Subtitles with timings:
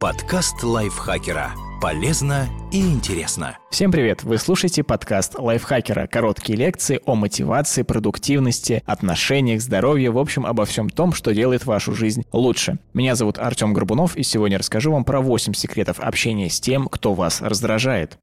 [0.00, 1.50] Подкаст лайфхакера.
[1.78, 3.58] Полезно и интересно.
[3.70, 4.22] Всем привет!
[4.24, 6.06] Вы слушаете подкаст лайфхакера.
[6.06, 11.94] Короткие лекции о мотивации, продуктивности, отношениях, здоровье, в общем, обо всем том, что делает вашу
[11.94, 12.78] жизнь лучше.
[12.94, 17.12] Меня зовут Артем Горбунов, и сегодня расскажу вам про 8 секретов общения с тем, кто
[17.12, 18.18] вас раздражает.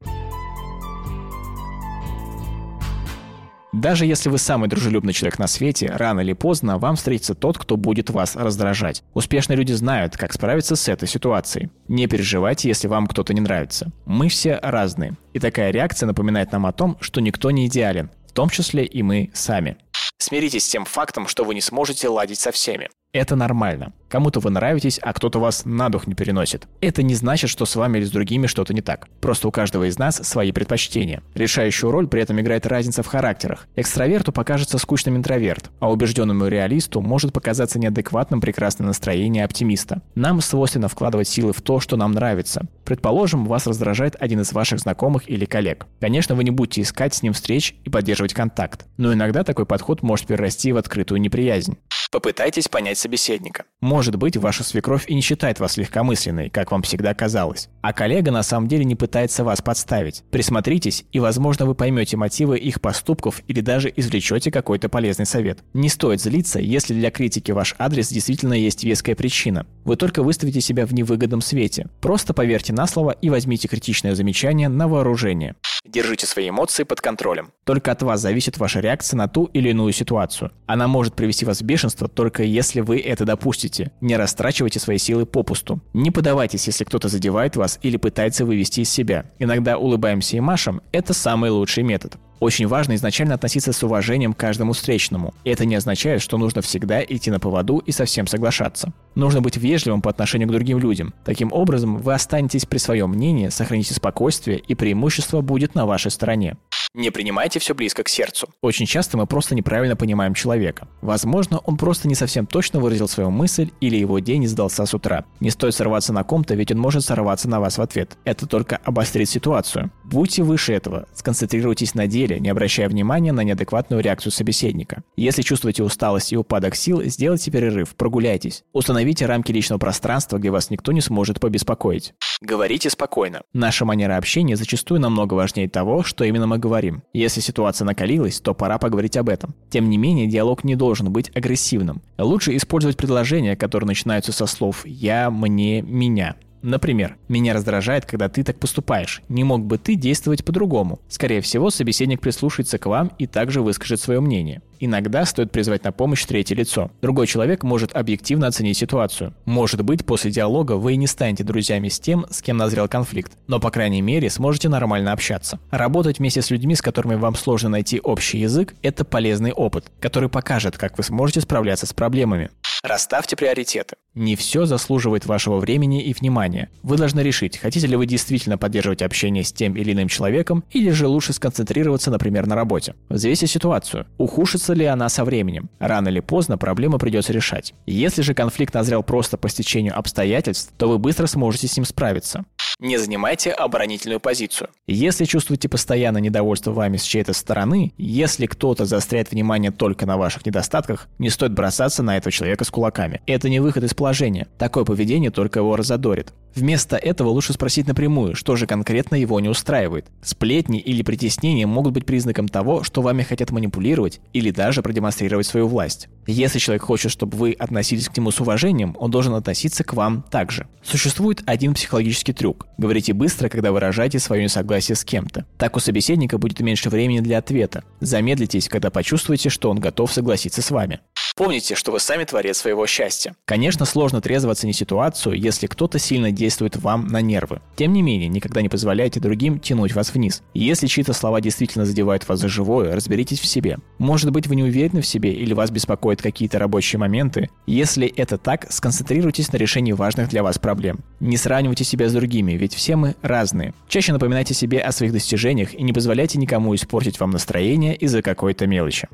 [3.78, 7.77] Даже если вы самый дружелюбный человек на свете, рано или поздно вам встретится тот, кто
[7.77, 9.04] будет вас раздражать.
[9.14, 11.70] Успешные люди знают, как справиться с этой ситуацией.
[11.88, 13.91] Не переживайте, если вам кто-то не нравится.
[14.08, 15.16] Мы все разные.
[15.34, 19.04] И такая реакция напоминает нам о том, что никто не идеален, в том числе и
[19.04, 19.77] мы сами.
[20.18, 22.90] Смиритесь с тем фактом, что вы не сможете ладить со всеми.
[23.13, 23.93] Это нормально.
[24.09, 26.67] Кому-то вы нравитесь, а кто-то вас на дух не переносит.
[26.81, 29.09] Это не значит, что с вами или с другими что-то не так.
[29.21, 31.23] Просто у каждого из нас свои предпочтения.
[31.34, 33.67] Решающую роль при этом играет разница в характерах.
[33.75, 40.01] Экстраверту покажется скучным интроверт, а убежденному реалисту может показаться неадекватным прекрасное настроение оптимиста.
[40.15, 42.67] Нам свойственно вкладывать силы в то, что нам нравится.
[42.85, 45.87] Предположим, вас раздражает один из ваших знакомых или коллег.
[45.99, 50.04] Конечно, вы не будете искать с ним встреч и поддерживать контакт, но иногда такой подход
[50.04, 51.77] может перерасти в открытую неприязнь.
[52.12, 53.66] Попытайтесь понять собеседника.
[53.82, 57.70] Может быть, ваша свекровь и не считает вас легкомысленной, как вам всегда казалось.
[57.82, 60.24] А коллега на самом деле не пытается вас подставить.
[60.32, 65.59] Присмотритесь, и, возможно, вы поймете мотивы их поступков или даже извлечете какой-то полезный совет.
[65.74, 69.66] Не стоит злиться, если для критики ваш адрес действительно есть веская причина.
[69.84, 71.90] Вы только выставите себя в невыгодном свете.
[72.02, 75.56] Просто поверьте на слово и возьмите критичное замечание на вооружение.
[75.85, 77.52] Держите свои эмоции под контролем.
[77.63, 80.52] Только от вас зависит ваша реакция на ту или иную ситуацию.
[80.66, 83.91] Она может привести вас в бешенство только если вы это допустите.
[84.01, 85.81] Не растрачивайте свои силы попусту.
[85.94, 89.25] Не подавайтесь, если кто-то задевает вас или пытается вывести из себя.
[89.39, 92.17] Иногда улыбаемся и машем– это самый лучший метод.
[92.39, 95.34] Очень важно изначально относиться с уважением к каждому встречному.
[95.44, 98.94] Это не означает, что нужно всегда идти на поводу и совсем соглашаться.
[99.16, 101.16] Нужно быть вежливым по отношению к другим людям.
[101.25, 106.57] Таким образом, вы останетесь при своем мнении, сохраните спокойствие и преимущество будет на вашей стороне.
[106.94, 108.50] Не принимайте все близко к сердцу.
[108.62, 110.88] Очень часто мы просто неправильно понимаем человека.
[111.01, 114.94] Возможно, он просто не совсем точно выразил свою мысль или его день не сдался с
[114.94, 115.25] утра.
[115.39, 118.17] Не стоит сорваться на ком-то, ведь он может сорваться на вас в ответ.
[118.23, 119.91] Это только обострит ситуацию.
[120.03, 125.03] Будьте выше этого, сконцентрируйтесь на деле, не обращая внимания на неадекватную реакцию собеседника.
[125.16, 128.63] Если чувствуете усталость и упадок сил, сделайте перерыв, прогуляйтесь.
[128.73, 132.13] Установите рамки личного пространства, где вас никто не сможет побеспокоить.
[132.41, 133.41] Говорите спокойно.
[133.53, 136.86] Наша манера общения зачастую намного важнее того, что именно мы говорим.
[137.13, 139.55] Если ситуация накалилась, то пора поговорить об этом.
[139.69, 142.01] Тем не менее, диалог не должен быть агрессивным.
[142.17, 146.35] Лучше использовать предложения, которые начинаются со слов «я», «мне», «меня».
[146.61, 149.21] Например, меня раздражает, когда ты так поступаешь.
[149.29, 150.99] Не мог бы ты действовать по-другому?
[151.07, 154.61] Скорее всего, собеседник прислушается к вам и также выскажет свое мнение.
[154.79, 156.91] Иногда стоит призвать на помощь третье лицо.
[157.01, 159.33] Другой человек может объективно оценить ситуацию.
[159.45, 163.33] Может быть, после диалога вы и не станете друзьями с тем, с кем назрел конфликт,
[163.47, 165.59] но, по крайней мере, сможете нормально общаться.
[165.71, 170.29] Работать вместе с людьми, с которыми вам сложно найти общий язык, это полезный опыт, который
[170.29, 172.49] покажет, как вы сможете справляться с проблемами.
[172.83, 173.95] Расставьте приоритеты.
[174.13, 176.69] Не все заслуживает вашего времени и внимания.
[176.83, 180.89] Вы должны решить, хотите ли вы действительно поддерживать общение с тем или иным человеком, или
[180.91, 182.95] же лучше сконцентрироваться, например, на работе.
[183.09, 184.07] Взвесьте ситуацию.
[184.17, 185.69] Ухудшится ли она со временем?
[185.79, 187.73] Рано или поздно проблему придется решать.
[187.85, 192.45] Если же конфликт назрел просто по стечению обстоятельств, то вы быстро сможете с ним справиться.
[192.79, 194.69] Не занимайте оборонительную позицию.
[194.85, 200.45] Если чувствуете постоянно недовольство вами с чьей-то стороны, если кто-то заостряет внимание только на ваших
[200.45, 203.22] недостатках, не стоит бросаться на этого человека с кулаками.
[203.25, 204.47] Это не выход из положения.
[204.59, 206.34] Такое поведение только его разодорит.
[206.57, 210.07] Вместо этого лучше спросить напрямую, что же конкретно его не устраивает.
[210.23, 215.67] Сплетни или притеснения могут быть признаком того, что вами хотят манипулировать или даже продемонстрировать свою
[215.67, 216.09] власть.
[216.25, 220.23] Если человек хочет, чтобы вы относились к нему с уважением, он должен относиться к вам
[220.31, 220.66] также.
[220.81, 222.66] Существует один психологический трюк.
[222.79, 225.46] Говорите быстро, когда выражаете свое несогласие с кем-то.
[225.59, 227.84] Так у собеседника будет меньше времени для ответа.
[228.00, 231.01] Замедлитесь, когда почувствуете, что он готов согласиться с вами.
[231.37, 233.35] Помните, что вы сами творец своего счастья.
[233.45, 237.61] Конечно, сложно трезво оценить ситуацию, если кто-то сильно действует вам на нервы.
[237.75, 240.41] Тем не менее, никогда не позволяйте другим тянуть вас вниз.
[240.55, 243.78] Если чьи-то слова действительно задевают вас за живое, разберитесь в себе.
[243.99, 247.51] Может быть, вы не уверены в себе или вас беспокоят какие-то рабочие моменты.
[247.67, 251.01] Если это так, сконцентрируйтесь на решении важных для вас проблем.
[251.19, 253.75] Не сравнивайте себя с другими, ведь все мы разные.
[253.87, 258.66] Чаще напоминайте себе о своих достижениях и не позволяйте никому испортить вам настроение из-за какой-то
[258.66, 259.07] мелочи.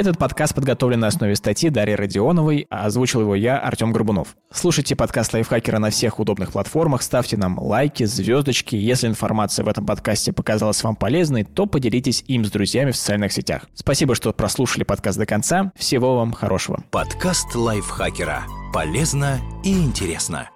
[0.00, 4.34] Этот подкаст подготовлен на основе статьи Дарьи Родионовой, а озвучил его я, Артем Горбунов.
[4.50, 8.76] Слушайте подкаст Лайфхакера на всех удобных платформах, ставьте нам лайки, звездочки.
[8.76, 13.30] Если информация в этом подкасте показалась вам полезной, то поделитесь им с друзьями в социальных
[13.30, 13.66] сетях.
[13.74, 15.70] Спасибо, что прослушали подкаст до конца.
[15.76, 16.82] Всего вам хорошего.
[16.90, 18.44] Подкаст Лайфхакера.
[18.72, 20.48] Полезно и интересно.